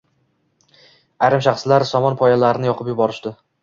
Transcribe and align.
ayrim 1.29 1.45
shaxslar 1.49 1.89
somon 1.93 2.21
poyalarini 2.25 2.73
yoqib 2.75 2.95
yuborishdi. 2.95 3.41